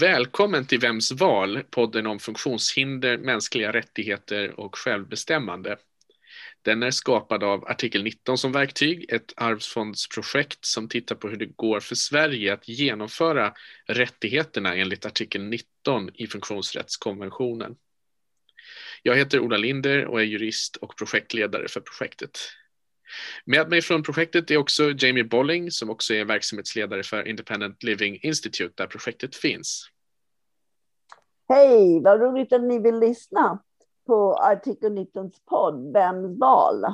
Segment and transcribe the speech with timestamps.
[0.00, 5.76] Välkommen till Vems val, podden om funktionshinder, mänskliga rättigheter och självbestämmande.
[6.62, 11.56] Den är skapad av artikel 19 som verktyg, ett arvsfondsprojekt som tittar på hur det
[11.56, 13.54] går för Sverige att genomföra
[13.86, 17.76] rättigheterna enligt artikel 19 i funktionsrättskonventionen.
[19.02, 22.38] Jag heter Ola Linder och är jurist och projektledare för projektet.
[23.44, 28.18] Med mig från projektet är också Jamie Bolling som också är verksamhetsledare för Independent Living
[28.22, 29.90] Institute där projektet finns.
[31.48, 33.62] Hej, vad roligt att ni vill lyssna
[34.06, 36.84] på artikel 19 podd Vems val?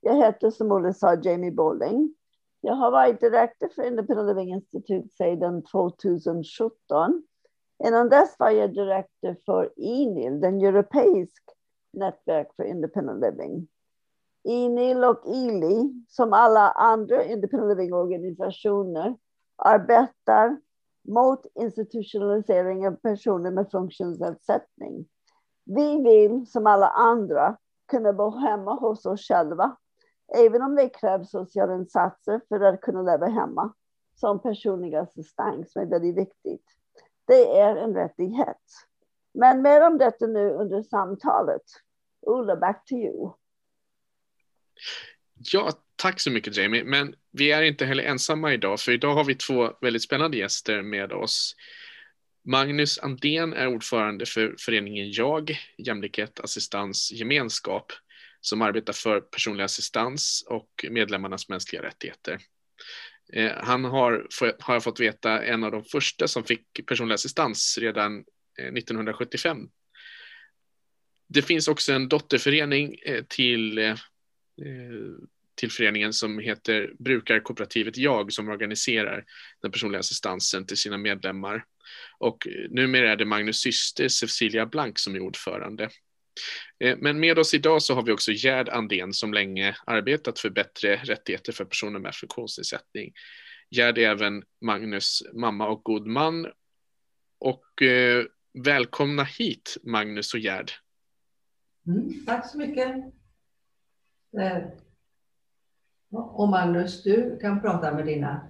[0.00, 2.14] Jag heter som Olle sa Jamie Bolling.
[2.60, 7.22] Jag har varit direktör för Independent Living Institute sedan 2017.
[7.84, 11.42] Innan dess var jag direktör för INIL, den europeisk
[11.92, 13.68] nätverk för Independent Living.
[14.44, 19.16] INIL och ILI, som alla andra independent living-organisationer,
[19.56, 20.60] arbetar
[21.08, 25.06] mot institutionalisering av personer med funktionsnedsättning.
[25.64, 27.56] Vi vill, som alla andra,
[27.88, 29.76] kunna bo hemma hos oss själva,
[30.36, 33.72] även om det krävs sociala insatser för att kunna leva hemma,
[34.14, 36.64] som personlig assistans, som är väldigt viktigt.
[37.26, 38.62] Det är en rättighet.
[39.34, 41.62] Men mer om detta nu under samtalet.
[42.20, 43.30] Ola, back to you.
[45.52, 46.84] Ja, tack så mycket Jamie.
[46.84, 50.82] Men vi är inte heller ensamma idag, för idag har vi två väldigt spännande gäster
[50.82, 51.56] med oss.
[52.46, 57.92] Magnus Andén är ordförande för föreningen Jag, Jämlikhet, Assistans, Gemenskap,
[58.40, 62.38] som arbetar för personlig assistans och medlemmarnas mänskliga rättigheter.
[63.32, 64.26] Eh, han har,
[64.60, 68.24] har jag fått veta, en av de första som fick personlig assistans redan
[68.58, 69.58] eh, 1975.
[71.28, 73.78] Det finns också en dotterförening eh, till
[74.62, 79.24] Eh, till föreningen som heter Brukarkooperativet Jag som organiserar
[79.62, 81.64] den personliga assistansen till sina medlemmar.
[82.18, 85.88] Och eh, numera är det Magnus syster Cecilia Blank som är ordförande.
[86.84, 90.50] Eh, men med oss idag så har vi också Gerd Andén som länge arbetat för
[90.50, 93.12] bättre rättigheter för personer med funktionsnedsättning.
[93.70, 96.46] Gerd är även Magnus mamma och god man.
[97.38, 98.24] Och eh,
[98.64, 100.70] välkomna hit Magnus och Gerd.
[101.86, 102.94] Mm, tack så mycket.
[104.38, 104.62] Eh,
[106.10, 108.40] och Magnus, du kan prata med dina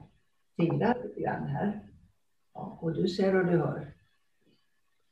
[0.57, 1.81] fingrar lite grann här.
[2.55, 3.95] Ja, och du ser och du hör.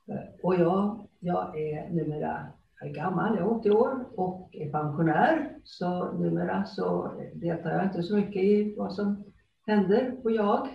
[0.09, 2.47] Eh, och jag, jag är numera
[2.85, 5.57] gammal, jag är 80 år och är pensionär.
[5.65, 9.25] Så numera så deltar jag inte så mycket i vad som
[9.67, 10.69] händer på jag.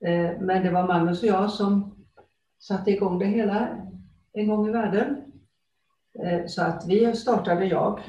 [0.00, 1.94] Eh, men det var Magnus och jag som
[2.58, 3.68] satte igång det hela
[4.32, 5.22] en gång i världen.
[6.46, 8.00] Så att vi startade jag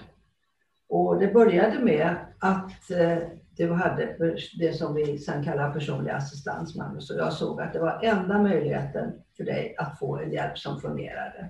[0.89, 3.17] och det började med att eh,
[3.57, 7.79] du hade det som vi sen kallar personlig assistans, Magnus, och jag såg att det
[7.79, 11.49] var enda möjligheten för dig att få en hjälp som fungerade.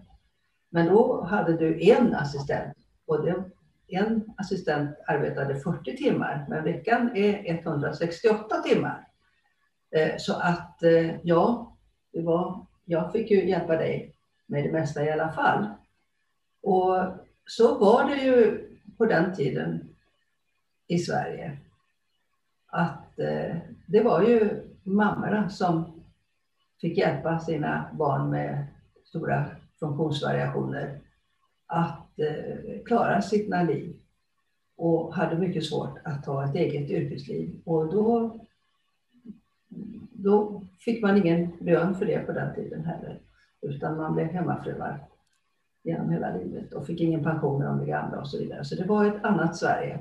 [0.69, 3.43] Men då hade du en assistent och det,
[3.87, 9.07] en assistent arbetade 40 timmar, men veckan är 168 timmar.
[9.91, 11.77] Eh, så att eh, ja,
[12.13, 14.15] det var, jag fick ju hjälpa dig
[14.45, 15.67] med det mesta i alla fall.
[16.63, 16.95] Och
[17.45, 18.66] så var det ju
[18.97, 19.89] på den tiden
[20.87, 21.57] i Sverige.
[22.67, 25.85] Att eh, det var ju mammorna som
[26.81, 28.67] fick hjälpa sina barn med
[29.05, 29.45] stora
[29.79, 30.99] funktionsvariationer
[31.65, 33.99] att eh, klara sina liv
[34.75, 37.61] och hade mycket svårt att ha ett eget yrkesliv.
[37.65, 38.39] Och då,
[40.11, 43.19] då fick man ingen lön för det på den tiden heller,
[43.61, 45.07] utan man blev hemmafruar
[45.87, 48.65] genom hela livet och fick ingen pension när de blev gamla och så vidare.
[48.65, 49.99] Så det var ett annat Sverige.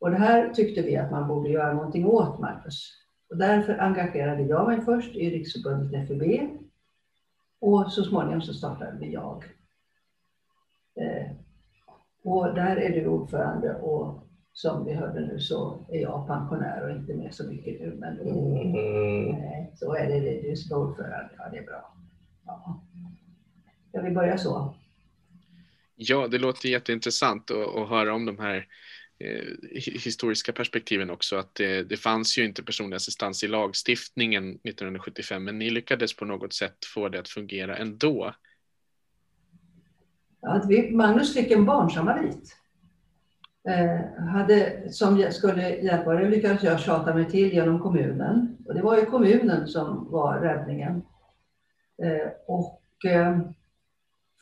[0.00, 2.92] Och det här tyckte vi att man borde göra någonting åt, Marcus.
[3.30, 6.22] Och därför engagerade jag mig först i Riksförbundet FUB
[7.60, 9.44] och så småningom så startade vi jag.
[11.00, 11.30] Eh,
[12.24, 14.22] och där är du ordförande och
[14.52, 17.96] som vi hörde nu så är jag pensionär och inte med så mycket nu.
[17.98, 19.66] Men mm.
[19.74, 21.30] så är det, det du som är ordförande.
[21.38, 21.94] Ja, det är bra.
[22.46, 22.85] Ja.
[23.96, 24.74] Ska vi börja så?
[25.94, 28.66] Ja, det låter jätteintressant att, att höra om de här
[29.18, 29.44] eh,
[30.04, 31.36] historiska perspektiven också.
[31.36, 36.24] Att det, det fanns ju inte personlig assistans i lagstiftningen 1975, men ni lyckades på
[36.24, 38.34] något sätt få det att fungera ändå.
[40.40, 42.56] Ja, vi, Magnus fick en barnsamarit.
[43.68, 48.56] Eh, hade, som skulle hjälpa det lyckades jag tjata mig till genom kommunen.
[48.66, 51.02] Och det var ju kommunen som var räddningen.
[52.02, 53.40] Eh, och eh,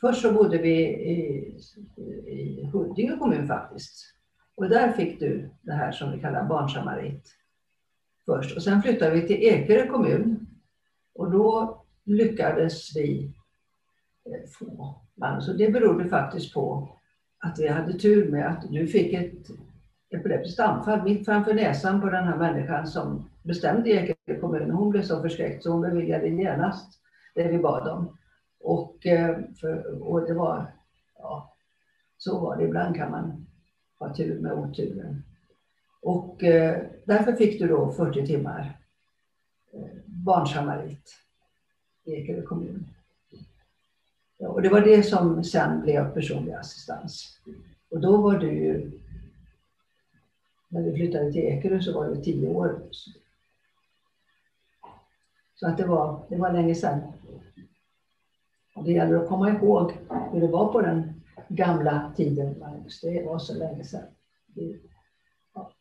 [0.05, 1.57] Först så bodde vi i,
[2.27, 4.13] i Huddinge kommun faktiskt.
[4.55, 7.35] Och där fick du det här som vi kallar barnsamarit
[8.25, 8.55] först.
[8.55, 10.47] Och sen flyttade vi till Ekerö kommun.
[11.15, 13.35] Och då lyckades vi
[14.25, 15.49] eh, få Magnus.
[15.49, 16.89] Och det berodde faktiskt på
[17.39, 19.47] att vi hade tur med att du fick ett
[20.09, 24.71] epileptiskt anfall mitt framför näsan på den här människan som bestämde i Ekerö kommun.
[24.71, 26.99] Hon blev så förskräckt så hon beviljade genast
[27.35, 28.17] det vi bad om.
[28.65, 30.71] Och, eh, för, och det var,
[31.17, 31.53] ja,
[32.17, 32.63] så var det.
[32.63, 33.47] Ibland kan man
[33.99, 35.23] ha tur med oturen.
[36.01, 38.79] Och eh, därför fick du då 40 timmar
[39.73, 41.15] eh, barnsamarit
[42.03, 42.87] i Ekerö kommun.
[44.37, 47.39] Ja, och det var det som sen blev personlig assistans.
[47.89, 48.91] Och då var du ju,
[50.67, 52.81] när vi flyttade till Ekerö så var du tio år.
[55.55, 57.01] Så att det var, det var länge sedan.
[58.75, 59.91] Och det gäller att komma ihåg
[60.31, 63.01] hur det var på den gamla tiden, Magnus.
[63.01, 64.03] Det var så länge sedan.
[65.53, 65.73] Ja.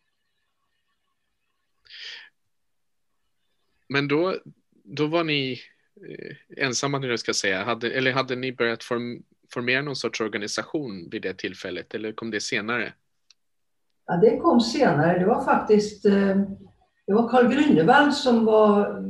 [3.88, 4.37] Men då,
[4.82, 5.61] då var ni
[6.08, 7.64] eh, ensamma, nu ska säga.
[7.64, 12.31] Hade, eller hade ni börjat form, formera någon sorts organisation vid det tillfället, eller kom
[12.31, 12.93] det senare?
[14.06, 15.19] Ja, det kom senare.
[15.19, 16.37] Det var faktiskt eh,
[17.06, 19.00] det var Carl Grünewald som var,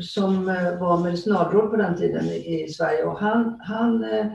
[0.00, 4.26] som eh, var medicinalråd på den tiden i Sverige och han, han eh,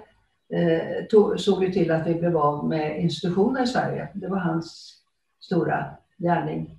[0.59, 4.09] eh, tog, såg ju till att vi blev av med institutioner i Sverige.
[4.13, 4.98] Det var hans
[5.39, 5.86] stora
[6.18, 6.77] gärning.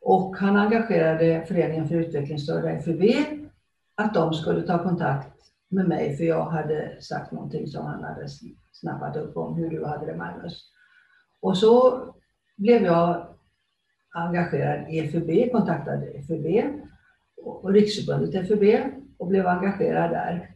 [0.00, 3.02] Och han engagerade Föreningen för utvecklingsstörda, FUB,
[3.94, 5.34] att de skulle ta kontakt
[5.68, 8.28] med mig för jag hade sagt någonting som han hade
[8.72, 10.64] snappat upp om hur du hade det Magnus.
[11.40, 12.02] Och så
[12.56, 13.26] blev jag
[14.14, 16.46] engagerad i FUB, kontaktade FUB
[17.42, 18.62] och Riksförbundet FUB
[19.18, 20.54] och blev engagerad där.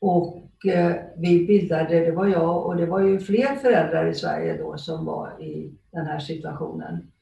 [0.00, 4.56] Och eh, vi bildade, det var jag och det var ju fler föräldrar i Sverige
[4.56, 7.12] då som var i den här situationen.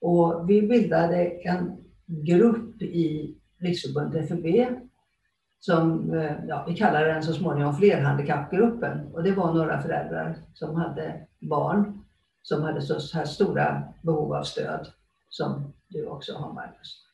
[0.00, 1.76] Och vi bildade en
[2.06, 4.46] grupp i Riksförbundet FUB
[5.60, 9.06] som eh, ja, vi kallade den så småningom flerhandikappgruppen.
[9.12, 11.98] Och det var några föräldrar som hade barn
[12.42, 14.86] som hade så här stora behov av stöd
[15.28, 17.11] som du också har Magnus.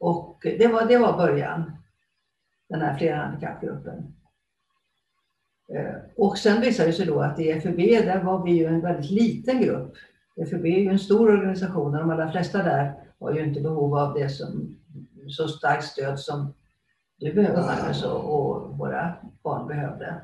[0.00, 1.72] Och det var, det var början,
[2.68, 3.92] den här flerhandikappgruppen.
[3.92, 4.20] handikappgruppen.
[5.74, 8.80] Eh, och sen visade det sig då att i FUB, där var vi ju en
[8.80, 9.94] väldigt liten grupp.
[10.50, 13.96] FUB är ju en stor organisation och de allra flesta där har ju inte behov
[13.96, 14.76] av det som
[15.28, 16.54] så starkt stöd som
[17.16, 20.20] du behöver Magnus och, och våra barn behövde.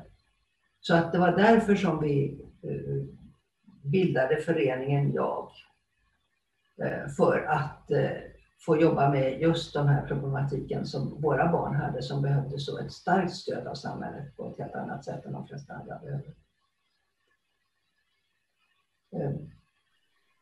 [0.79, 3.03] Så att det var därför som vi eh,
[3.83, 5.51] bildade föreningen Jag
[6.81, 7.91] eh, för att
[8.59, 12.91] få jobba med just den här problematiken som våra barn hade som behövde så ett
[12.91, 16.35] starkt stöd av samhället på ett helt annat sätt än de flesta andra behöver.
[19.11, 19.51] Ehm.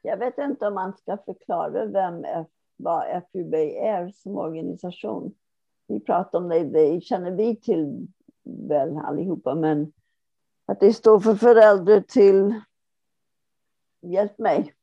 [0.01, 2.25] Jag vet inte om man ska förklara vem
[2.77, 5.33] vad FUB är som organisation.
[5.88, 8.07] Vi pratar om det, det känner vi till
[8.44, 9.94] väl allihopa, men
[10.65, 12.62] att det står för föräldrar till
[14.06, 14.75] Hjälp mig.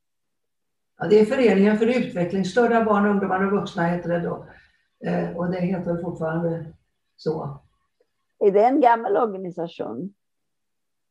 [1.03, 4.47] Ja, det är Föreningen för utvecklingsstörda barn, ungdomar och vuxna heter det då.
[5.07, 6.67] Eh, och det heter fortfarande
[7.17, 7.61] så.
[8.39, 10.15] Är det en gammal organisation?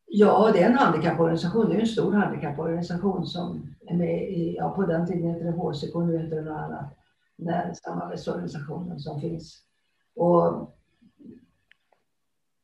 [0.05, 1.69] Ja, det är en handikapporganisation.
[1.69, 5.51] Det är en stor handikapporganisation som är med i, ja på den tiden hette det
[5.51, 6.97] HCK, nu heter det något annat.
[7.37, 9.63] Den samarbetsorganisationen som finns.
[10.15, 10.77] Och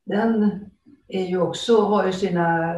[0.06, 0.66] den
[1.08, 2.74] är ju också, har ju sina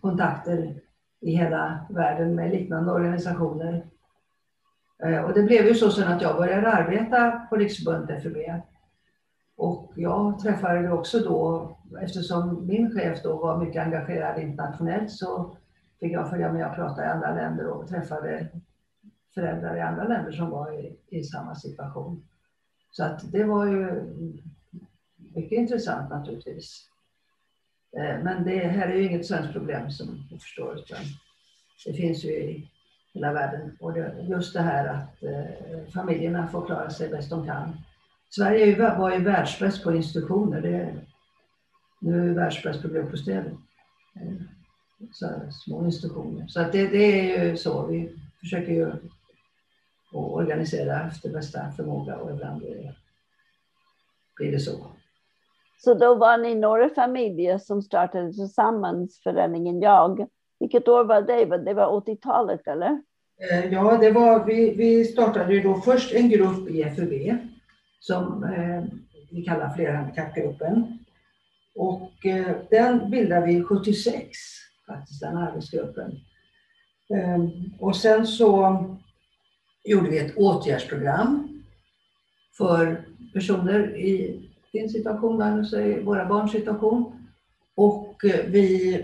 [0.00, 0.80] kontakter
[1.24, 3.86] i hela världen med liknande organisationer.
[5.04, 8.36] Eh, och det blev ju så sen att jag började arbeta på Riksförbundet FUB.
[9.56, 15.56] Och jag träffade ju också då, eftersom min chef då var mycket engagerad internationellt så
[16.00, 18.48] fick jag följa med och prata i andra länder och träffade
[19.34, 22.28] föräldrar i andra länder som var i, i samma situation.
[22.90, 24.02] Så att det var ju
[25.34, 26.90] mycket intressant naturligtvis.
[27.96, 30.98] Eh, men det här är ju inget svenskt problem som du förstår, utan
[31.86, 32.70] det finns ju i
[33.14, 33.76] hela världen.
[33.80, 33.98] Och
[34.28, 37.76] just det här att eh, familjerna får klara sig bäst de kan.
[38.30, 40.60] Sverige var ju världsbäst på institutioner.
[40.60, 40.94] Det,
[42.00, 43.56] nu är vi världsbäst på gruppbostäder.
[44.14, 44.32] Eh,
[45.12, 46.46] så så små institutioner.
[46.46, 47.86] Så att det, det är ju så.
[47.86, 48.92] Vi försöker ju
[50.12, 52.94] organisera efter bästa förmåga och ibland blir det,
[54.36, 54.93] blir det så.
[55.76, 60.28] Så då var ni några familjer som startade tillsammans föreningen Jag.
[60.60, 61.44] Vilket år var det?
[61.44, 63.02] Det var 80-talet eller?
[63.50, 67.38] Eh, ja, det var, vi, vi startade ju då först en grupp i FUB
[68.00, 68.84] som eh,
[69.30, 70.98] vi kallar flerhandikappgruppen.
[71.74, 74.28] Och eh, den bildade vi 76,
[74.86, 76.20] faktiskt den arbetsgruppen.
[77.14, 77.44] Eh,
[77.80, 78.78] och sen så
[79.84, 81.62] gjorde vi ett åtgärdsprogram
[82.56, 84.43] för personer i
[84.74, 87.12] din situation, Magnus, och våra barns situation.
[87.76, 88.94] Och eh, vi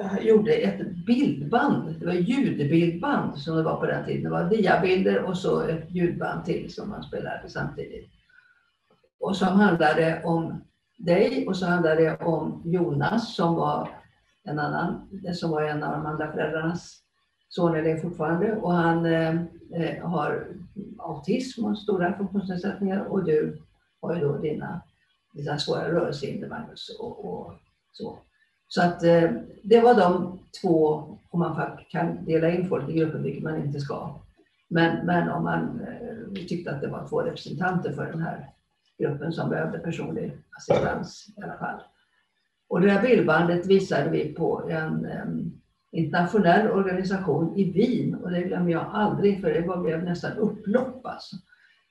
[0.00, 4.22] eh, gjorde ett bildband, det var ljudbildband som det var på den tiden.
[4.22, 8.10] Det var diabilder och så ett ljudband till som man spelade samtidigt.
[9.20, 10.64] Och som handlade om
[10.96, 13.88] dig och så handlade det om Jonas som var
[14.44, 17.02] en annan, eh, som var en av de andra föräldrarnas
[17.48, 19.34] soner det fortfarande och han eh,
[20.02, 20.46] har
[20.98, 23.62] autism och stora funktionsnedsättningar och du
[24.00, 24.82] har ju då dina,
[25.38, 27.52] dina svåra rörelsehinder Magnus och, och,
[27.92, 28.18] så.
[28.68, 29.30] Så att eh,
[29.62, 33.80] det var de två, om man kan dela in folk i grupper, vilket man inte
[33.80, 34.20] ska.
[34.68, 38.50] Men, men om man eh, tyckte att det var två representanter för den här
[38.98, 41.80] gruppen som behövde personlig assistans i alla fall.
[42.68, 45.60] Och det här bildbandet visade vi på en um,
[45.92, 51.36] internationell organisation i Wien och det glömmer jag aldrig för det blev nästan upplopp alltså.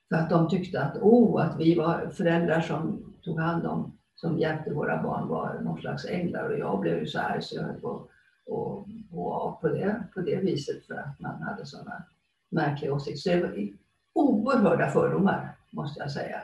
[0.09, 4.39] För att de tyckte att, oh, att vi var föräldrar som tog hand om, som
[4.39, 7.63] hjälpte våra barn var någon slags änglar och jag blev ju så arg så jag
[7.63, 12.03] höll på att gå av på det, på det viset för att man hade sådana
[12.49, 13.19] märkliga åsikter.
[13.19, 13.69] Så det var
[14.13, 16.41] oerhörda fördomar måste jag säga.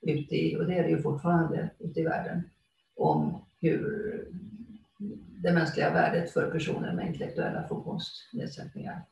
[0.00, 2.42] Ute i, och det är det ju fortfarande ute i världen
[2.96, 4.28] om hur
[5.42, 9.02] det mänskliga värdet för personer med intellektuella funktionsnedsättningar.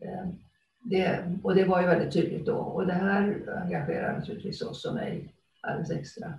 [0.00, 0.38] Ehm,
[0.80, 4.94] det, och det var ju väldigt tydligt då och det här engagerar naturligtvis oss och
[4.94, 6.34] mig alldeles extra.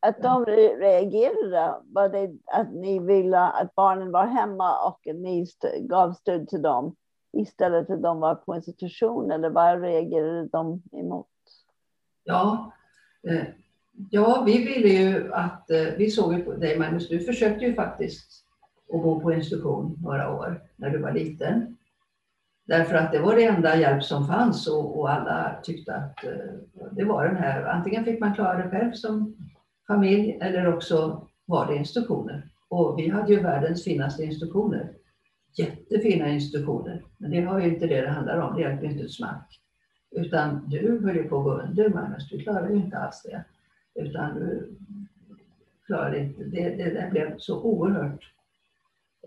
[0.00, 5.46] Att de reagerade, var det att ni ville att barnen var hemma och ni
[5.80, 6.96] gav stöd till dem
[7.32, 11.28] istället för att de var på institution eller vad reagerade de emot?
[12.24, 12.72] Ja,
[13.28, 13.46] eh,
[14.10, 17.74] Ja, vi ville ju att, eh, vi såg ju på dig Magnus, du försökte ju
[17.74, 18.44] faktiskt
[18.94, 21.73] att bo på institution några år när du var liten.
[22.66, 26.30] Därför att det var det enda hjälp som fanns och, och alla tyckte att eh,
[26.92, 29.36] det var den här, antingen fick man klara det själv som
[29.86, 32.48] familj eller också var det instruktioner.
[32.68, 34.92] Och vi hade ju världens finaste instruktioner.
[35.58, 37.04] Jättefina institutioner.
[37.18, 39.60] Men det har ju inte det det handlar om, det hjälper inte ett smack.
[40.10, 43.44] Utan du höll ju på att gå under Magnus, du klarade ju inte alls det.
[43.94, 44.76] Utan du
[45.86, 46.44] klarade inte.
[46.44, 48.20] Det, det, det blev så oerhört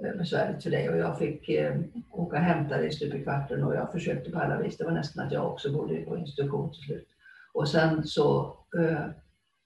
[0.01, 1.75] besvärligt för dig och jag fick eh,
[2.11, 4.77] åka och hämta dig stup i kvarten och jag försökte på alla vis.
[4.77, 7.07] Det var nästan att jag också bodde på institution till slut.
[7.53, 9.05] Och sen så eh,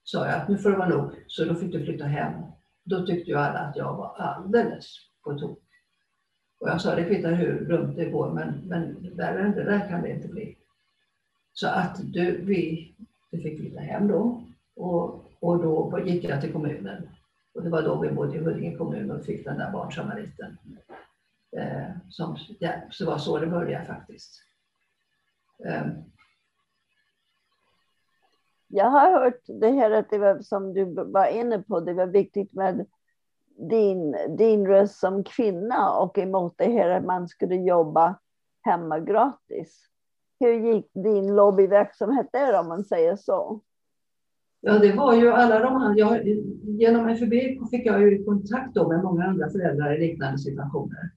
[0.04, 2.32] sa jag att nu får det vara nog, så då fick du flytta hem.
[2.84, 4.86] Då tyckte ju alla att jag var alldeles
[5.24, 5.58] på tok.
[6.60, 9.88] Och jag sa det kvittar hur dumt det går, men, men värre än det där
[9.88, 10.56] kan det inte bli.
[11.52, 12.94] Så att du, vi,
[13.30, 14.44] du fick flytta hem då
[14.76, 17.08] och, och då gick jag till kommunen.
[17.54, 20.58] Och det var då vi bodde i Huddinge kommun och fick den där barnsamariten.
[21.56, 24.42] Eh, som, ja, så det var så det började faktiskt.
[25.64, 25.86] Eh.
[28.68, 32.06] Jag har hört det här att det var, som du var inne på, det var
[32.06, 32.86] viktigt med
[33.70, 38.18] din, din röst som kvinna och emot det här att man skulle jobba
[38.62, 39.88] hemma gratis.
[40.40, 43.60] Hur gick din lobbyverksamhet där om man säger så?
[44.64, 46.22] Ja, det var ju alla de andra.
[46.64, 47.32] genom FUB
[47.70, 51.10] fick jag ju kontakt då med många andra föräldrar i liknande situationer.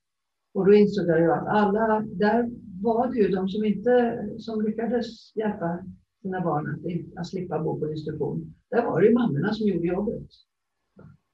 [0.54, 2.50] Och då insåg jag ju att alla, där
[2.82, 5.80] var det ju de som inte, som lyckades hjälpa
[6.22, 8.54] sina barn att, att slippa bo på institution.
[8.72, 10.28] Där var det ju mammorna som gjorde jobbet.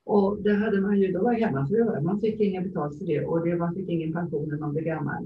[0.06, 3.46] Och det hade man ju, då var hemmafruar, man fick inget betalt för det och
[3.46, 5.24] det, man fick ingen pension när man blev gammal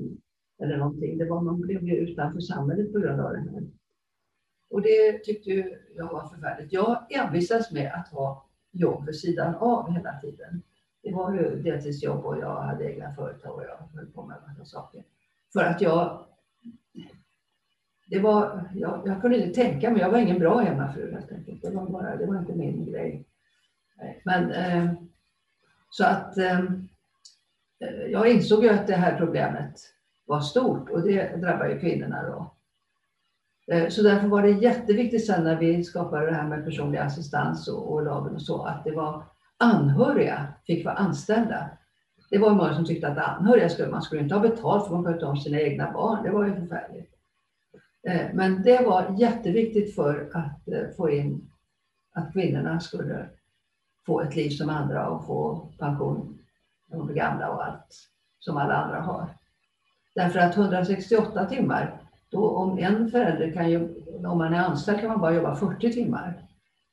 [0.63, 1.17] eller någonting.
[1.17, 3.63] Det var, man blev ju utanför samhället på grund av det här.
[4.75, 5.51] Och det tyckte
[5.95, 6.73] jag var förfärligt.
[6.73, 10.61] Jag envisades med att ha jobb vid sidan av hela tiden.
[11.03, 14.65] Det var ju deltidsjobb och jag hade egna företag och jag höll på med massa
[14.65, 15.03] saker.
[15.53, 16.25] För att jag...
[18.07, 21.61] Det var, jag, jag kunde inte tänka mig, jag var ingen bra hemmafru helt enkelt.
[21.61, 23.25] Det var, bara, det var inte min grej.
[24.23, 24.93] Men eh,
[25.89, 26.59] så att eh,
[27.79, 29.81] eh, jag insåg ju att det här problemet
[30.25, 32.54] var stort och det drabbar ju kvinnorna då.
[33.71, 37.67] Eh, så därför var det jätteviktigt sen när vi skapade det här med personlig assistans
[37.67, 39.23] och, och lagen och så, att det var
[39.57, 41.69] anhöriga fick vara anställda.
[42.29, 45.05] Det var många som tyckte att anhöriga skulle, man skulle inte ha betalt för man
[45.05, 46.23] skötte om sina egna barn.
[46.23, 47.11] Det var ju förfärligt.
[48.07, 51.51] Eh, men det var jätteviktigt för att eh, få in
[52.13, 53.29] att kvinnorna skulle
[54.05, 56.39] få ett liv som andra och få pension
[56.87, 59.29] när de blir gamla och allt som alla andra har.
[60.15, 62.04] Därför att 168 timmar
[62.35, 63.79] då om en förälder kan ju,
[64.25, 66.47] om man är anställd kan man bara jobba 40 timmar.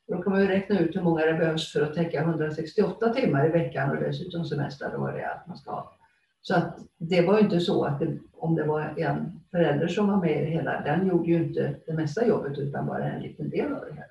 [0.08, 3.46] Då kan man ju räkna ut hur många det behövs för att täcka 168 timmar
[3.46, 5.98] i veckan och dessutom semester och vad det är att man ska ha.
[6.42, 10.20] Så att det var inte så att det, om det var en förälder som var
[10.20, 13.50] med i det hela, den gjorde ju inte det mesta jobbet utan bara en liten
[13.50, 14.06] del av det hela.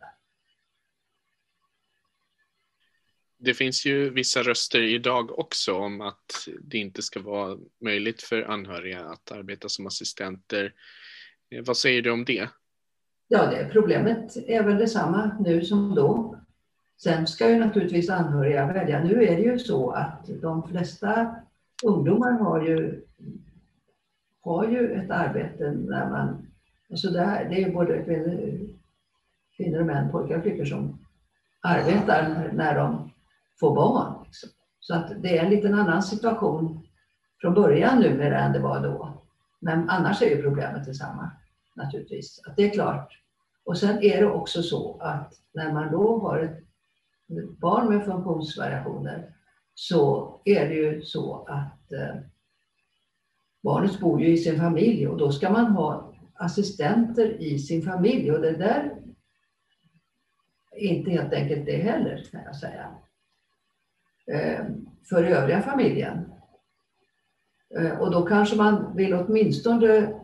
[3.38, 8.44] Det finns ju vissa röster idag också om att det inte ska vara möjligt för
[8.44, 10.74] anhöriga att arbeta som assistenter.
[11.60, 12.50] Vad säger du om det?
[13.28, 16.36] Ja, det problemet är väl detsamma nu som då.
[16.98, 19.04] Sen ska ju naturligtvis anhöriga välja.
[19.04, 21.36] Nu är det ju så att de flesta
[21.84, 23.02] ungdomar har ju,
[24.42, 26.48] har ju ett arbete när man...
[26.90, 28.60] Alltså det, här, det är ju både kvinnor,
[29.58, 31.00] kvinnor och män, pojkar och flickor som
[31.62, 33.12] arbetar när de
[33.60, 34.26] får barn.
[34.26, 34.50] Liksom.
[34.80, 36.88] Så att det är en liten annan situation
[37.42, 39.22] från början numera än det var då.
[39.60, 41.32] Men annars är ju problemet detsamma
[41.76, 42.42] naturligtvis.
[42.48, 43.22] Att det är klart.
[43.64, 46.64] Och sen är det också så att när man då har ett
[47.60, 49.36] barn med funktionsvariationer
[49.74, 52.16] så är det ju så att eh,
[53.64, 58.32] barnet bor ju i sin familj och då ska man ha assistenter i sin familj
[58.32, 58.96] och det där
[60.72, 62.96] är inte helt enkelt det heller kan jag säga.
[64.28, 64.66] Eh,
[65.10, 66.32] för övriga familjen.
[67.78, 70.21] Eh, och då kanske man vill åtminstone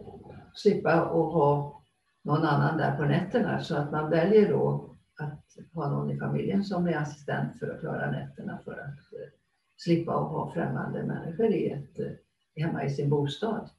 [0.58, 1.82] slippa att ha
[2.22, 6.64] någon annan där på nätterna så att man väljer då att ha någon i familjen
[6.64, 9.30] som är assistent för att klara nätterna för att eh,
[9.78, 12.12] slippa att ha främmande människor i ett, eh,
[12.56, 13.70] hemma i sin bostad.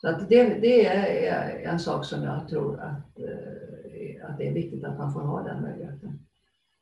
[0.00, 4.52] Så att det, det är en sak som jag tror att, eh, att det är
[4.52, 6.18] viktigt att man får ha den möjligheten.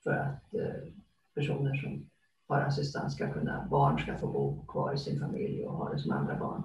[0.02, 0.92] För att eh,
[1.35, 2.11] personer som
[2.49, 5.99] har assistans ska kunna, barn ska få bo kvar i sin familj och ha det
[5.99, 6.62] som andra barn.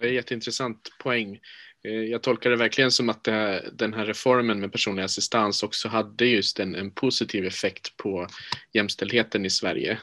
[0.00, 1.40] Det är jätteintressant poäng.
[1.84, 5.88] Eh, jag tolkar det verkligen som att här, den här reformen med personlig assistans också
[5.88, 8.26] hade just en, en positiv effekt på
[8.72, 9.98] jämställdheten i Sverige.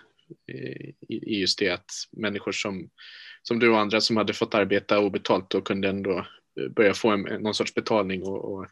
[0.51, 2.89] Eh, I, I, just det att människor som,
[3.43, 6.17] som du och andra som hade fått arbeta obetalt och kunde ändå
[6.59, 8.67] eh, börja få en, någon sorts betalning och, och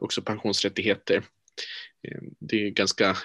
[0.00, 1.22] också pensionsrättigheter.
[2.38, 3.16] Det är ganska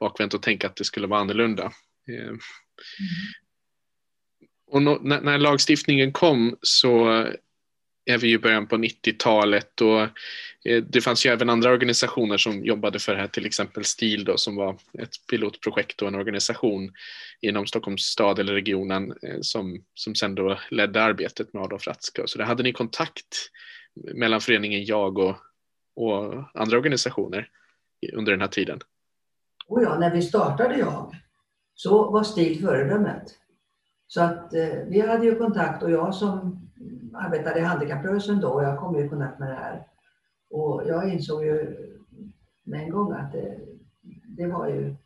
[0.00, 1.72] bakvänt att tänka att det skulle vara annorlunda.
[2.08, 2.38] Mm.
[4.70, 7.26] Och när, när lagstiftningen kom så
[8.08, 10.00] är vi i början på 90-talet och
[10.64, 14.24] eh, det fanns ju även andra organisationer som jobbade för det här, till exempel STIL
[14.24, 16.92] då, som var ett pilotprojekt och en organisation
[17.40, 22.22] inom Stockholms stad eller regionen eh, som, som sen då ledde arbetet med Adolf Ratzka.
[22.26, 23.50] Så där hade ni kontakt
[24.14, 25.36] mellan föreningen Jag och,
[25.96, 27.48] och andra organisationer
[28.12, 28.80] under den här tiden?
[29.66, 31.16] Oh ja, när vi startade Jag
[31.74, 33.38] så var STIL föredömet.
[34.08, 36.60] Så att eh, vi hade ju kontakt och jag som
[37.14, 39.86] arbetade i handikapprörelsen då jag kom i kontakt med det här.
[40.50, 41.76] Och jag insåg ju
[42.64, 43.58] med en gång att det,
[44.28, 44.96] det var ju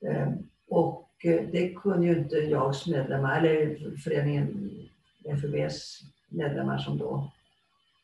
[0.00, 0.32] Eh,
[0.68, 4.70] och Eh, det kunde ju inte JAGs medlemmar, eller föreningen
[5.40, 7.30] FUBs medlemmar som då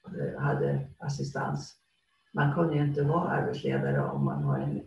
[0.06, 1.76] eh, hade assistans.
[2.32, 4.82] Man kunde ju inte vara arbetsledare om man har en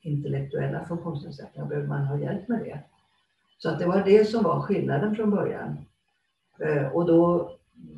[0.00, 1.64] intellektuella funktionsnedsättning.
[1.64, 2.80] Då behöver man ha hjälp med det.
[3.58, 5.78] Så att det var det som var skillnaden från början.
[6.58, 7.50] Eh, och då,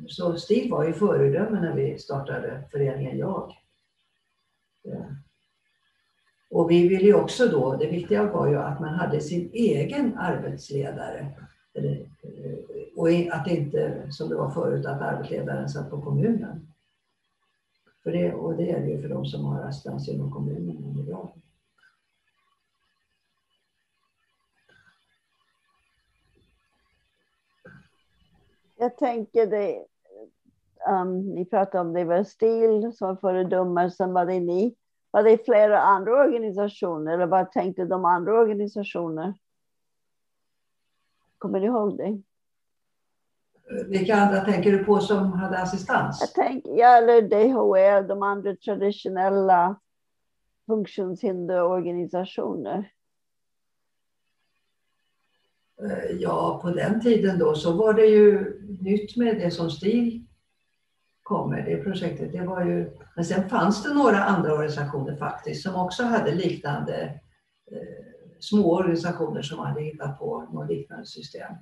[0.07, 3.55] så Stig var ju föredöme när vi startade föreningen Jag.
[6.49, 10.17] Och vi ville ju också då, det viktiga var ju att man hade sin egen
[10.17, 11.19] arbetsledare.
[11.73, 11.97] Eh,
[12.95, 16.67] och att det inte, som det var förut, att arbetsledaren satt på kommunen.
[18.03, 21.29] För det, och det är ju för de som har assistans inom kommunen idag.
[28.77, 29.85] Jag tänker det,
[30.89, 34.75] um, ni pratade om det var STIL som föredömer, sen var det ni.
[35.11, 39.33] Var det flera andra organisationer eller vad tänkte de andra organisationer?
[41.37, 42.21] Kommer ni ihåg det?
[43.87, 46.17] Vilka andra tänker du på som hade assistans?
[46.21, 49.79] Jag tänker, ja, eller DHR, de andra traditionella
[50.65, 52.91] funktionshinderorganisationer.
[55.81, 60.25] Eh, ja, på den tiden då så var det ju nytt med det som STIL
[61.29, 62.31] kom med, det projektet.
[62.31, 67.19] Det var ju, men sen fanns det några andra organisationer faktiskt som också hade liknande
[67.71, 68.05] eh,
[68.39, 71.53] små organisationer som hade hittat på något liknande system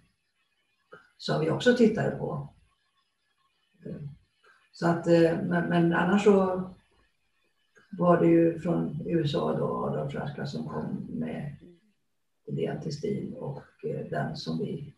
[1.18, 2.48] som vi också tittade på.
[3.86, 3.96] Eh,
[4.72, 6.64] så att, eh, men, men annars så
[7.98, 11.56] var det ju från USA då, Adolf Raska som kom med
[12.46, 14.94] idén till stil och eh, den som vi...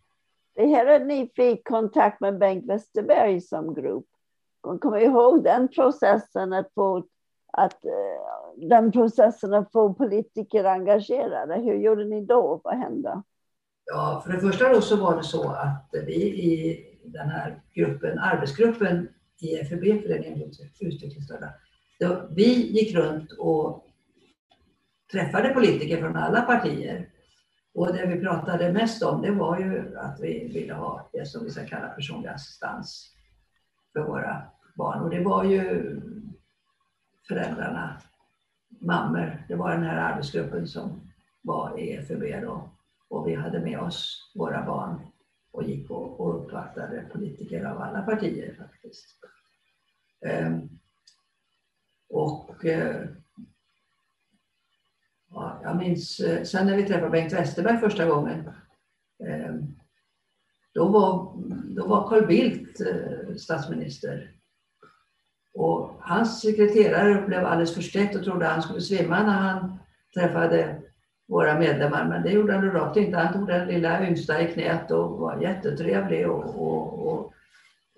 [0.55, 4.08] Det här är ni fick kontakt med Bengt Westerberg som grupp.
[4.61, 7.03] Kommer ihåg den processen att få
[7.53, 11.55] att eh, den processen att få politiker engagerade.
[11.55, 12.61] Hur gjorde ni då?
[12.63, 13.23] Vad hände?
[13.85, 18.19] Ja, för det första då så var det så att vi i den här gruppen,
[18.19, 19.09] arbetsgruppen
[19.41, 21.53] i FUB, Föreningen utvecklingsstörda,
[22.29, 23.85] vi gick runt och
[25.11, 27.09] träffade politiker från alla partier.
[27.73, 31.43] Och det vi pratade mest om det var ju att vi ville ha det som
[31.43, 33.15] vi ska kalla personlig assistans
[33.93, 34.41] för våra
[34.75, 35.01] barn.
[35.01, 35.95] Och det var ju
[37.27, 38.01] föräldrarna,
[38.69, 41.01] mammor, det var den här arbetsgruppen som
[41.41, 42.69] var i FUB då.
[43.09, 44.99] Och vi hade med oss våra barn
[45.51, 49.05] och gick och, och uppvaktade politiker av alla partier faktiskt.
[50.45, 50.69] Um,
[52.09, 53.05] och uh,
[55.29, 58.51] ja, jag minns uh, sen när vi träffade Bengt Westerberg första gången.
[59.19, 59.79] Um,
[60.73, 61.33] då, var,
[61.75, 64.31] då var Carl Bildt eh, statsminister.
[65.53, 69.79] Och hans sekreterare blev alldeles förskräckt och trodde han skulle svimma när han
[70.13, 70.81] träffade
[71.27, 72.05] våra medlemmar.
[72.05, 73.17] Men det gjorde han rakt inte.
[73.17, 77.33] Han tog den lilla yngsta i knät och var jättetrevlig och, och, och,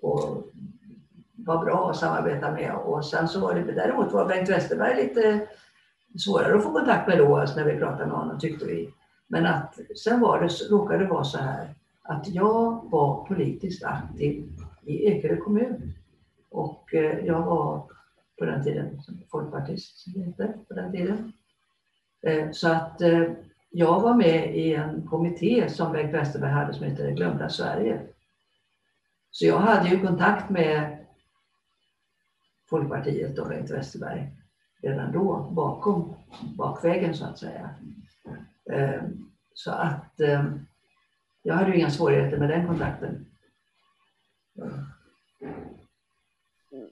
[0.02, 0.44] och
[1.36, 2.74] var bra att samarbeta med.
[2.74, 5.46] Och sen så var det däremot var Bengt Westerberg lite
[6.18, 8.94] svårare att få kontakt med då, alltså när vi pratade med honom tyckte vi.
[9.28, 14.48] Men att sen var det, råkade det vara så här att jag var politiskt aktiv
[14.86, 15.92] i Ekerö kommun.
[16.50, 17.86] Och eh, jag var
[18.38, 21.32] på den tiden folkpartist, som det hette på den tiden.
[22.22, 23.22] Eh, så att eh,
[23.70, 28.00] jag var med i en kommitté som Bengt Westerberg hade som heter Glömda Sverige.
[29.30, 30.98] Så jag hade ju kontakt med
[32.70, 34.30] Folkpartiet och Bengt Westerberg
[34.82, 36.14] redan då, bakom
[36.56, 37.70] bakvägen så att säga.
[39.54, 40.20] Så att
[41.42, 43.26] jag hade ju inga svårigheter med den kontakten.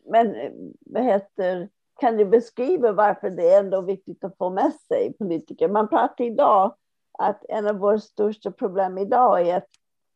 [0.04, 0.34] Men
[0.80, 1.68] vad heter
[2.00, 5.68] kan du beskriva varför det är ändå viktigt att få med sig politiker?
[5.68, 6.74] Man pratar idag
[7.18, 9.68] att en av våra största problem idag är att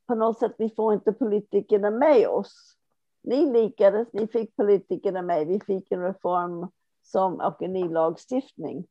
[0.07, 2.77] på något sätt vi får inte politikerna med oss.
[3.23, 6.69] Ni lyckades, ni fick politikerna med, vi fick en reform
[7.03, 8.87] som, och en ny lagstiftning.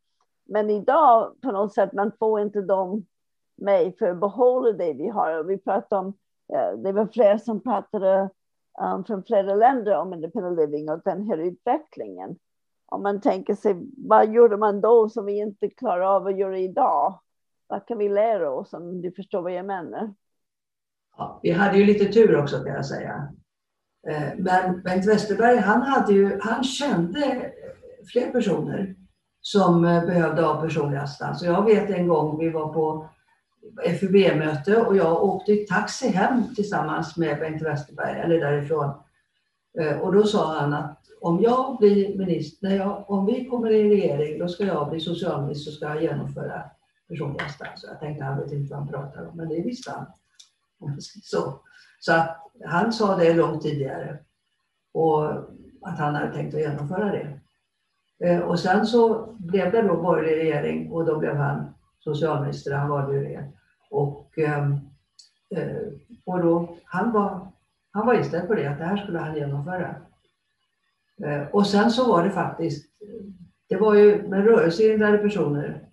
[0.46, 3.06] Men idag på något sätt man får inte dem
[3.56, 5.44] mig för att behålla det vi har.
[5.44, 6.14] Vi pratade om,
[6.54, 8.30] eh, det var flera som pratade
[8.82, 12.38] um, från flera länder om independent living och den här utvecklingen
[12.94, 16.58] om man tänker sig vad gjorde man då som vi inte klarar av att göra
[16.58, 17.20] idag?
[17.68, 20.14] Vad kan vi lära oss om du förstår vad jag menar?
[21.18, 23.34] Ja, vi hade ju lite tur också kan jag säga.
[24.08, 27.52] Eh, men Bengt Westerberg, han, hade ju, han kände
[28.12, 28.96] fler personer
[29.42, 31.44] som behövde ha personlig assistans.
[31.44, 33.10] Jag vet en gång vi var på
[34.00, 38.94] FUB-möte och jag åkte i taxi hem tillsammans med Bengt Westerberg, eller därifrån.
[39.80, 43.72] Eh, och då sa han att om jag blir minister, när jag, om vi kommer
[43.72, 46.64] i regering, då ska jag bli socialminister och ska genomföra
[47.08, 47.86] personlig assistans.
[47.88, 50.06] Jag tänkte han vet inte vad han pratar om, men det visste han.
[51.24, 51.60] Så,
[52.00, 54.18] så att han sa det långt tidigare
[54.94, 55.28] och
[55.82, 57.40] att han hade tänkt att genomföra det.
[58.24, 62.90] Eh, och sen så blev det då borgerlig regering och då blev han socialminister, han
[62.90, 63.44] var ju det.
[63.90, 64.80] Och, ehm,
[65.56, 65.78] eh,
[66.26, 67.48] och då, han, var,
[67.92, 69.96] han var inställd på det, att det här skulle han genomföra.
[71.24, 72.86] Eh, och sen så var det faktiskt,
[73.70, 75.86] det var ju med rörelsehindrade personer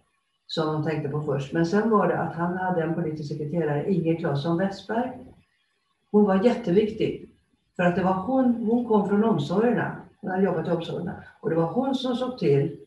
[0.46, 1.52] som de tänkte på först.
[1.52, 5.10] Men sen var det att han hade en politisk sekreterare, Inger Claesson Westberg.
[6.10, 7.30] Hon var jätteviktig.
[7.76, 9.96] För att det var hon, hon kom från omsorgerna.
[10.20, 11.24] Hon hade jobbat i omsorgerna.
[11.40, 12.79] Och det var hon som såg till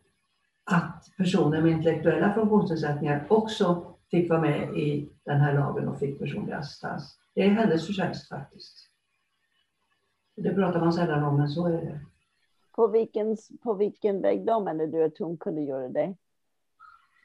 [1.04, 6.20] att personer med intellektuella funktionsnedsättningar också fick vara med i den här lagen och fick
[6.20, 7.18] personlig assistans.
[7.34, 8.90] Det är hennes förtjänst faktiskt.
[10.36, 12.00] Det pratar man sällan om, men så är det.
[12.76, 16.16] På vilken, på vilken väg då menar du att hon kunde göra det?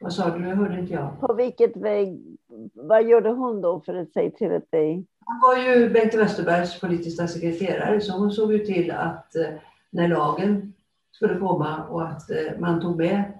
[0.01, 0.47] Vad sa du?
[0.47, 1.19] Jag hörde inte jag.
[1.19, 2.37] På vilket väg,
[2.73, 5.03] vad gjorde hon då för att säga till att det...
[5.25, 9.47] Hon var ju Bengt Westerbergs politiska sekreterare så hon såg ju till att eh,
[9.89, 10.73] när lagen
[11.11, 13.38] skulle komma och att eh, man tog med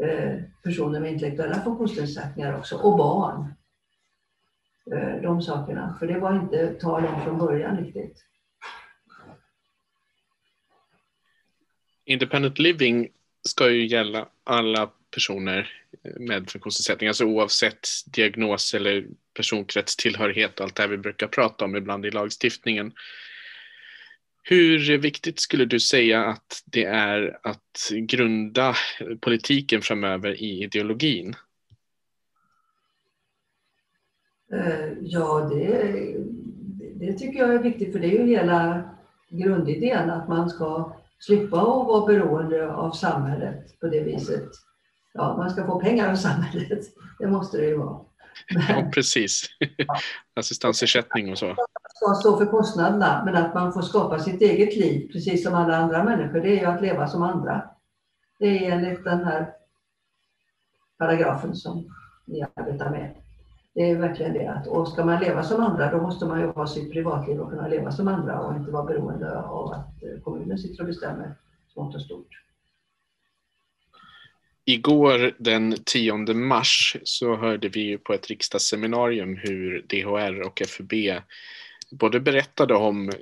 [0.00, 3.54] Eh, personer med intellektuella funktionsnedsättningar också och barn.
[4.92, 8.24] Eh, de sakerna, för det var inte tal om från början riktigt.
[12.04, 13.08] Independent living
[13.42, 15.70] ska ju gälla alla personer
[16.02, 21.64] med funktionsnedsättning, alltså oavsett diagnos eller personkrets tillhörighet och allt det här vi brukar prata
[21.64, 22.92] om ibland i lagstiftningen.
[24.42, 28.74] Hur viktigt skulle du säga att det är att grunda
[29.20, 31.34] politiken framöver i ideologin?
[34.52, 36.16] Eh, ja, det,
[36.94, 38.82] det tycker jag är viktigt för det är ju hela
[39.28, 44.48] grundidén att man ska slippa att vara beroende av samhället på det viset.
[45.14, 46.80] Ja, man ska få pengar av samhället,
[47.18, 48.00] det måste det ju vara.
[48.68, 49.46] Ja, precis.
[50.36, 51.56] Assistansersättning och så.
[51.94, 55.76] Ska stå för kostnaderna, men att man får skapa sitt eget liv, precis som alla
[55.76, 57.70] andra människor, det är ju att leva som andra.
[58.38, 59.52] Det är enligt den här
[60.98, 61.94] paragrafen som
[62.26, 63.14] ni arbetar med.
[63.74, 66.46] Det är verkligen det att, och ska man leva som andra då måste man ju
[66.46, 70.58] ha sitt privatliv och kunna leva som andra och inte vara beroende av att kommunen
[70.58, 71.34] sitter och bestämmer
[71.72, 72.28] smått och stort.
[74.64, 80.92] Igår den 10 mars så hörde vi på ett riksdagsseminarium hur DHR och FUB
[81.90, 83.14] både berättade om eh,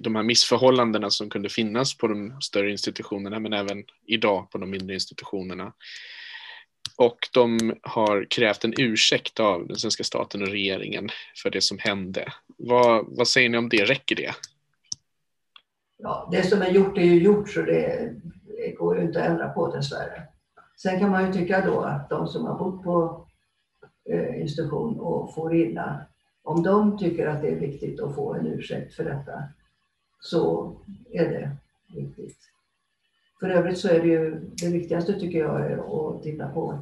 [0.00, 4.70] de här missförhållandena som kunde finnas på de större institutionerna men även idag på de
[4.70, 5.72] mindre institutionerna.
[6.96, 11.08] Och de har krävt en ursäkt av den svenska staten och regeringen
[11.42, 12.32] för det som hände.
[12.56, 13.84] Vad, vad säger ni om det?
[13.84, 14.34] Räcker det?
[15.98, 18.14] Ja, det som är gjort är ju gjort så det,
[18.68, 20.22] det går ju inte att ändra på dessvärre.
[20.76, 23.26] Sen kan man ju tycka då att de som har bott på
[24.10, 26.00] eh, institution och får illa,
[26.42, 29.42] om de tycker att det är viktigt att få en ursäkt för detta
[30.20, 30.72] så
[31.12, 31.50] är det
[31.94, 32.38] viktigt.
[33.40, 36.78] För övrigt så är det ju det viktigaste tycker jag är att titta på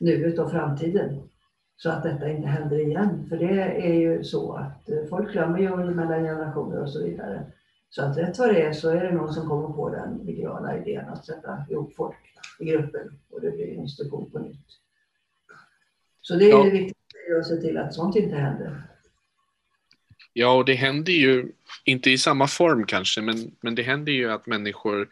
[0.00, 1.22] nuet och framtiden.
[1.76, 3.26] Så att detta inte händer igen.
[3.28, 7.46] För det är ju så att eh, folk glömmer ju mellan generationer och så vidare.
[7.90, 10.78] Så att rätt vad det är så är det någon som kommer på den geniala
[10.78, 12.16] idén att sätta ihop folk
[12.58, 14.66] i grupper och det blir en institution på nytt.
[16.20, 16.62] Så det är ja.
[16.62, 16.96] viktigt
[17.40, 18.82] att se till att sånt inte händer.
[20.32, 21.52] Ja, och det händer ju,
[21.84, 25.08] inte i samma form kanske, men, men det händer ju att människor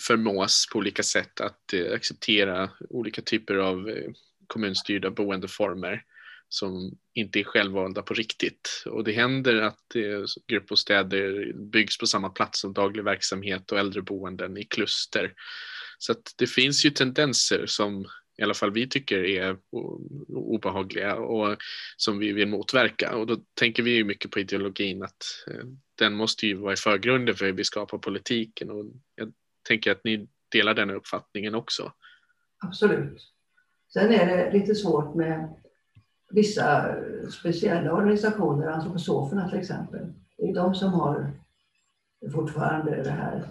[0.00, 4.10] förmås på olika sätt att eh, acceptera olika typer av eh,
[4.46, 6.04] kommunstyrda boendeformer
[6.52, 8.84] som inte är självvalda på riktigt.
[8.86, 14.56] Och det händer att eh, gruppbostäder byggs på samma plats som daglig verksamhet och äldreboenden
[14.56, 15.32] i kluster.
[15.98, 18.06] Så att det finns ju tendenser som
[18.38, 19.56] i alla fall vi tycker är
[20.28, 21.56] obehagliga och
[21.96, 23.16] som vi vill motverka.
[23.16, 25.66] Och då tänker vi ju mycket på ideologin att eh,
[25.98, 28.84] den måste ju vara i förgrunden för hur vi skapar politiken och
[29.14, 29.32] jag
[29.68, 31.92] tänker att ni delar den uppfattningen också.
[32.58, 33.32] Absolut.
[33.92, 35.62] Sen är det lite svårt med
[36.32, 36.94] vissa
[37.30, 40.12] speciella organisationer, alltså antroposoferna till exempel.
[40.38, 41.30] Det är de som har
[42.32, 43.44] fortfarande det här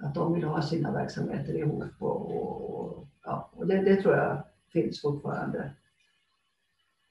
[0.00, 4.16] att de vill ha sina verksamheter ihop och, och, och ja, och det, det, tror
[4.16, 5.70] jag finns fortfarande.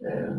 [0.05, 0.35] Eh, eh,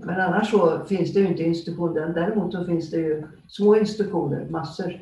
[0.00, 2.08] men annars så finns det ju inte institutioner.
[2.08, 5.00] Däremot så finns det ju små institutioner, massor,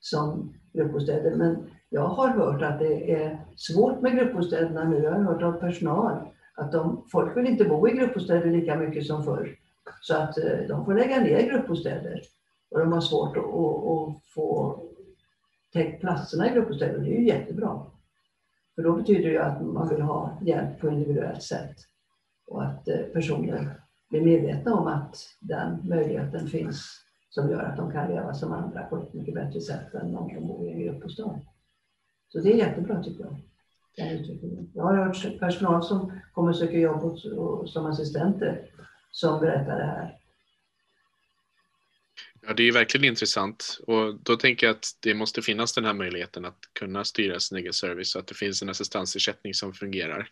[0.00, 1.34] som gruppbostäder.
[1.34, 5.02] Men jag har hört att det är svårt med gruppbostäderna nu.
[5.02, 9.06] Jag har hört av personal att de, folk vill inte bo i gruppbostäder lika mycket
[9.06, 9.56] som förr.
[10.00, 12.22] Så att eh, de får lägga ner gruppbostäder.
[12.70, 14.80] Och de har svårt att, att, att få
[15.72, 16.98] täckt platserna i gruppbostäder.
[16.98, 17.86] Det är ju jättebra.
[18.74, 21.76] För då betyder det att man vill ha hjälp på individuellt sätt.
[22.46, 27.92] Och att eh, personer blir medvetna om att den möjligheten finns som gör att de
[27.92, 30.80] kan leva som andra på ett mycket bättre sätt än de som bor i en
[30.80, 31.40] gruppbostad.
[32.28, 33.36] Så det är jättebra tycker jag.
[34.74, 37.18] Jag har hört personal som kommer söker jobb
[37.68, 38.70] som assistenter
[39.10, 40.18] som berättar det här.
[42.46, 45.94] Ja, det är verkligen intressant och då tänker jag att det måste finnas den här
[45.94, 50.30] möjligheten att kunna styra sin egen service så att det finns en assistansersättning som fungerar.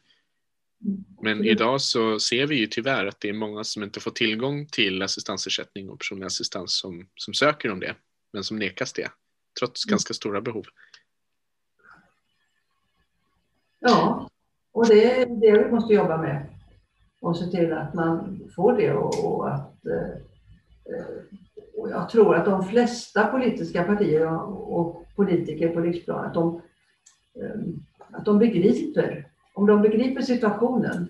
[1.23, 4.67] Men idag så ser vi ju tyvärr att det är många som inte får tillgång
[4.67, 7.95] till assistansersättning och personlig assistans som, som söker om det,
[8.33, 9.11] men som nekas det,
[9.59, 9.91] trots mm.
[9.93, 10.65] ganska stora behov.
[13.81, 14.29] Ja,
[14.73, 16.47] och det är det vi måste jobba med.
[17.21, 20.11] Och se till att man får det och, och att eh,
[20.95, 21.07] eh
[21.77, 24.27] och jag tror att de flesta politiska partier
[24.73, 26.63] och politiker på riksplanet, att de,
[27.35, 27.61] eh,
[28.11, 31.09] att de begriper om de begriper situationen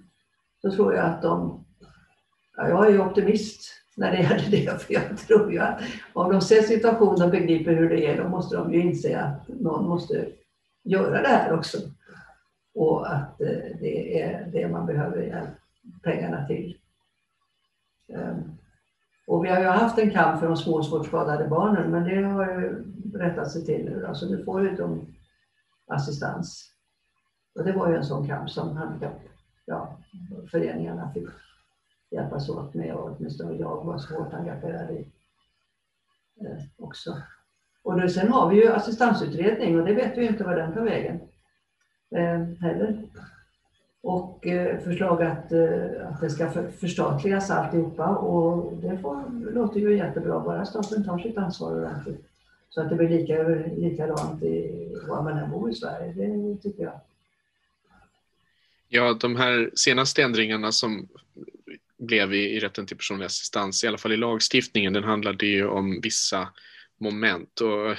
[0.62, 1.64] så tror jag att de...
[2.56, 3.60] Ja, jag är ju optimist
[3.96, 5.80] när det gäller det, för jag tror ju att
[6.12, 9.48] om de ser situationen och begriper hur det är, då måste de ju inse att
[9.48, 10.26] någon måste
[10.84, 11.78] göra det här också.
[12.80, 15.50] Och att eh, det är det man behöver
[16.02, 16.76] pengarna till.
[18.08, 18.42] Ehm,
[19.26, 22.22] och vi har ju haft en kamp för de små svårt skadade barnen, men det
[22.22, 24.06] har ju rättat sig till nu.
[24.06, 25.14] Alltså nu får ju de
[25.86, 26.72] assistans.
[27.54, 31.28] Och det var ju en sån kamp som handikappföreningarna ja, fick
[32.10, 35.12] hjälpas åt med och åtminstone jag var svårt engagerad i
[36.40, 37.16] eh, också.
[37.82, 40.74] Och då, sen har vi ju assistansutredning och det vet vi ju inte var den
[40.74, 41.29] tar vägen
[42.16, 43.02] Eh, heller.
[44.02, 49.96] och eh, förslag att, eh, att det ska förstatligas alltihopa och det får, låter ju
[49.96, 52.24] jättebra, bara staten tar sitt ansvar ordentligt.
[52.70, 53.42] Så att det blir lika,
[53.76, 57.00] likadant i, var man än bor i Sverige, det tycker jag.
[58.88, 61.08] Ja, de här senaste ändringarna som
[61.98, 65.66] blev i, i rätten till personlig assistans, i alla fall i lagstiftningen, den handlade ju
[65.68, 66.48] om vissa
[66.98, 67.96] moment och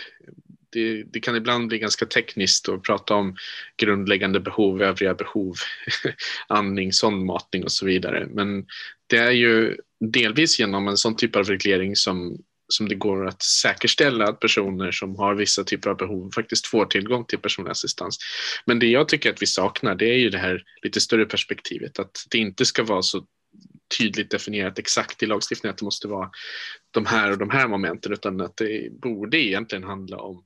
[0.72, 3.36] det, det, kan ibland bli ganska tekniskt att prata om
[3.78, 5.56] grundläggande behov, övriga behov,
[6.48, 8.28] andning, sondmatning och så vidare.
[8.32, 8.66] Men
[9.08, 13.44] det är ju delvis genom en sån typ av reglering som, som det går att
[13.44, 18.18] säkerställa att personer som har vissa typer av behov faktiskt får tillgång till personlig assistans.
[18.66, 22.00] Men det jag tycker att vi saknar det är ju det här lite större perspektivet
[22.00, 23.26] att det inte ska vara så
[23.98, 26.30] tydligt definierat exakt i lagstiftningen att det måste vara
[26.92, 30.44] de här och de här momenten utan att det borde egentligen handla om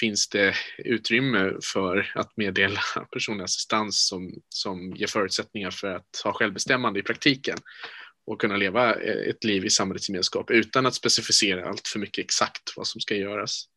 [0.00, 2.80] finns det utrymme för att meddela
[3.12, 7.58] personlig assistans som, som ger förutsättningar för att ha självbestämmande i praktiken
[8.26, 12.24] och kunna leva eh, ett liv i samhällets gemenskap utan att specificera allt för mycket
[12.24, 13.68] exakt vad som ska göras.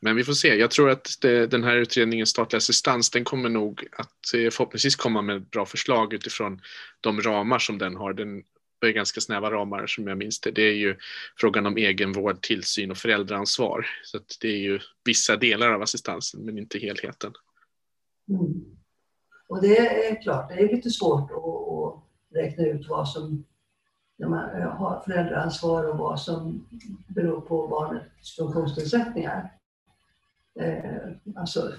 [0.00, 0.54] Men vi får se.
[0.54, 4.96] Jag tror att det, den här utredningen statlig assistans, den kommer nog att eh, förhoppningsvis
[4.96, 6.60] komma med bra förslag utifrån
[7.00, 8.12] de ramar som den har.
[8.12, 8.42] Den
[8.86, 10.50] är ganska snäva ramar som jag minns det.
[10.50, 10.96] Det är ju
[11.36, 13.86] frågan om egenvård, tillsyn och föräldraansvar.
[14.04, 17.32] Så det är ju vissa delar av assistansen men inte helheten.
[18.28, 18.64] Mm.
[19.48, 23.44] Och det är klart, det är lite svårt att, att räkna ut vad som
[24.22, 26.66] när man eh, har föräldraansvar och vad som
[27.08, 29.52] beror på barnets funktionsnedsättningar.
[30.60, 31.72] Eh, alltså,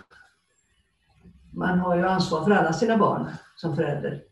[1.51, 4.23] man har ju ansvar för alla sina barn som förälder.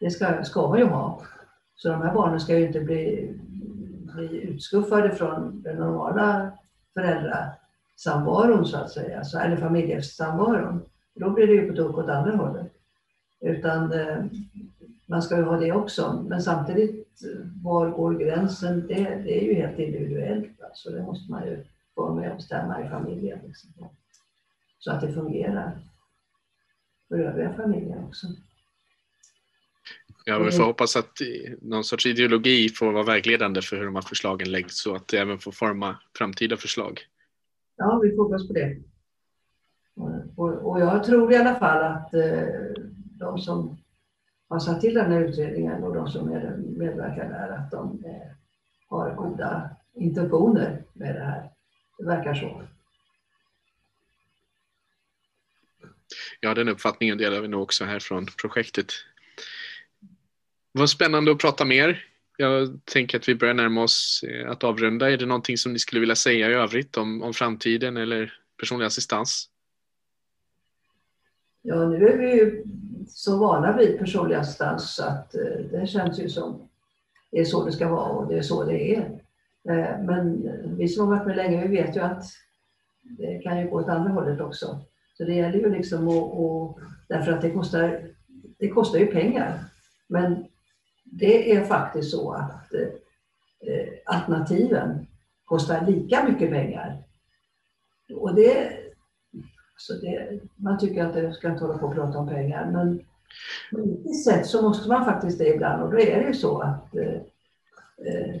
[0.00, 1.22] Det ska, ska man ju ha.
[1.78, 3.34] Så de här barnen ska ju inte bli,
[4.14, 6.52] bli utskuffade från den normala
[6.94, 10.82] föräldrasamvaron så att säga, så, eller familjesamvaron.
[11.14, 12.72] Då blir det ju på tok åt andra hållet.
[13.40, 14.24] Utan eh,
[15.06, 16.24] man ska ju ha det också.
[16.28, 18.86] Men samtidigt, eh, var går gränsen?
[18.86, 20.62] Det, det är ju helt individuellt.
[20.62, 21.64] Alltså, det måste man ju
[21.94, 23.38] få med och bestämma i familjen.
[23.46, 23.70] Liksom.
[24.78, 25.78] Så att det fungerar
[27.08, 28.26] för övriga familjer också.
[30.28, 31.20] Ja, vi får hoppas att
[31.60, 35.18] någon sorts ideologi får vara vägledande för hur de här förslagen läggs så att det
[35.18, 37.00] även får forma framtida förslag.
[37.76, 38.76] Ja, vi får hoppas på det.
[40.36, 42.46] Och, och jag tror i alla fall att eh,
[43.18, 43.78] de som
[44.48, 48.36] har satt till den här utredningen och de som är medverkar där, att de eh,
[48.88, 51.50] har goda intentioner med det här.
[51.98, 52.62] Det verkar så.
[56.40, 58.92] Ja, den uppfattningen delar vi nog också här från projektet.
[60.78, 62.04] Det var spännande att prata mer.
[62.36, 65.10] Jag tänker att vi börjar närma oss eh, att avrunda.
[65.10, 68.86] Är det någonting som ni skulle vilja säga i övrigt om, om framtiden eller personlig
[68.86, 69.48] assistans?
[71.62, 72.64] Ja, nu är vi ju
[73.08, 76.68] så vana vid personlig assistans så att eh, det känns ju som
[77.30, 79.00] det är så det ska vara och det är så det är.
[79.68, 82.24] Eh, men vi som har varit med länge, vi vet ju att
[83.02, 84.78] det kan ju gå åt andra hållet också.
[85.14, 86.76] Så det gäller ju liksom att,
[87.08, 88.10] därför att det kostar,
[88.58, 89.64] det kostar ju pengar.
[90.08, 90.47] Men
[91.10, 92.88] det är faktiskt så att eh,
[93.72, 95.06] eh, alternativen
[95.44, 97.02] kostar lika mycket pengar.
[98.14, 98.72] Och det,
[99.76, 102.98] så det, man tycker att det ska inte hålla på och prata om pengar, men
[103.70, 106.60] på ett sätt så måste man faktiskt det ibland och då är det ju så
[106.60, 107.14] att eh,
[108.06, 108.40] eh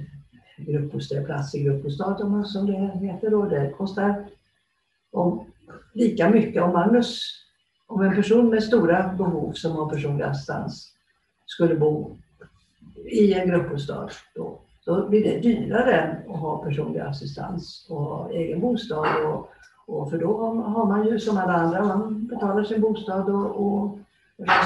[0.56, 4.28] gruppbostad, plats i gruppbostad som det heter då, det kostar
[5.12, 5.52] om,
[5.92, 6.62] lika mycket.
[6.62, 7.22] Om Magnus,
[7.86, 10.92] om en person med stora behov som har personlig assistans
[11.46, 12.18] skulle bo
[12.96, 18.30] i en gruppbostad då, då blir det dyrare än att ha personlig assistans och ha
[18.30, 19.24] egen bostad.
[19.24, 19.48] Och,
[19.86, 23.98] och för då har man ju som alla andra, man betalar sin bostad och, och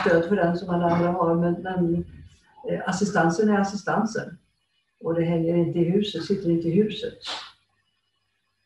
[0.00, 1.34] stöd för den som alla andra har.
[1.34, 2.04] Men, men
[2.68, 4.38] eh, assistansen är assistansen.
[5.00, 7.18] Och det hänger inte i huset, sitter inte i huset.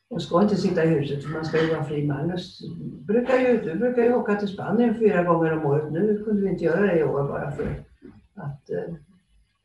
[0.08, 2.06] Och ska inte sitta i huset för man ska ju vara fri.
[2.06, 2.60] Magnus
[3.06, 5.92] brukar ju, du brukar ju åka till Spanien fyra gånger om året.
[5.92, 7.84] Nu kunde vi inte göra det i år bara för
[8.34, 8.94] att eh,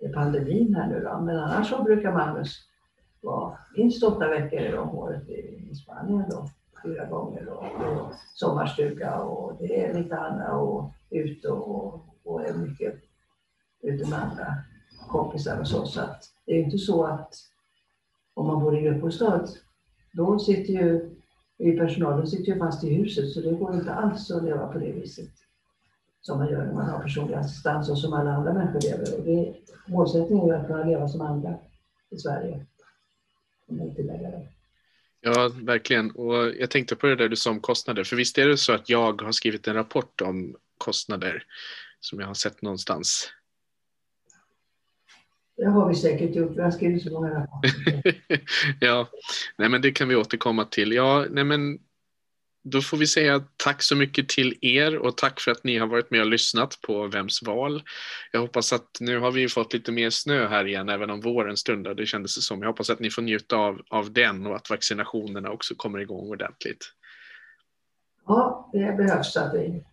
[0.10, 1.20] pandemin här nu då.
[1.20, 2.58] Men annars så brukar Magnus
[3.22, 6.50] vara minst åtta veckor om året i, Spanien då.
[6.84, 7.52] Fyra gånger då.
[7.86, 10.54] Och sommarstuga och det är lite annat.
[10.54, 12.94] och ute och, och är mycket
[13.82, 14.56] ute med andra
[15.08, 15.86] kompisar och så.
[15.86, 17.34] Så att det är inte så att
[18.34, 19.48] om man bor i gruppbostad,
[20.14, 21.16] då sitter ju
[21.58, 24.80] i personalen sitter ju fast i huset så det går inte alls att leva på
[24.80, 25.30] det viset
[26.22, 29.20] som man gör när man har personlig assistans och som alla andra människor lever.
[29.20, 29.56] Och det,
[29.88, 31.56] målsättningen är att kunna leva som andra
[32.12, 32.66] i Sverige.
[35.22, 36.12] Ja, verkligen.
[36.12, 38.04] Och jag tänkte på det där du sa om kostnader.
[38.04, 41.44] För visst är det så att jag har skrivit en rapport om kostnader
[42.00, 43.30] som jag har sett någonstans.
[45.58, 48.22] Det har vi säkert gjort, vi har skrivit så många rapporter.
[48.80, 49.10] ja,
[49.58, 50.92] nej men det kan vi återkomma till.
[50.92, 51.80] Ja, nej men
[52.64, 55.88] då får vi säga tack så mycket till er och tack för att ni har
[55.88, 57.84] varit med och lyssnat på Vems val.
[58.32, 61.58] Jag hoppas att nu har vi fått lite mer snö här igen, även om våren
[61.58, 61.94] stundar.
[61.94, 62.62] Det kändes det som.
[62.62, 66.30] Jag hoppas att ni får njuta av, av den och att vaccinationerna också kommer igång
[66.30, 66.86] ordentligt.
[68.28, 69.84] Ja, det behövs att vi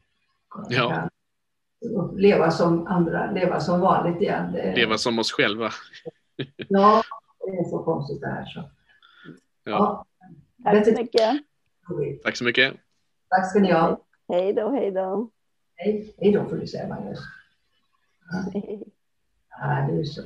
[0.69, 0.91] Ja.
[0.91, 1.09] kan
[2.17, 4.53] leva som andra, leva som vanligt igen.
[4.53, 5.71] Det, Leva som oss själva.
[6.69, 7.03] Ja,
[7.47, 8.45] det är så konstigt det här.
[8.47, 8.71] Så.
[9.65, 10.07] Ja.
[10.65, 11.43] Tack så mycket.
[12.23, 12.75] Tack så mycket.
[13.29, 14.05] Tack ska ni ha.
[14.29, 15.31] Hej då, hej då.
[15.75, 17.19] Hej, hej då får du säga Magnus.
[19.51, 20.23] Ja, det är så.